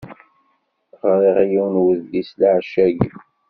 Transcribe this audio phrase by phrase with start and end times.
[1.09, 3.09] Ɣriɣ yiwen n wedlis leɛca-ayyi.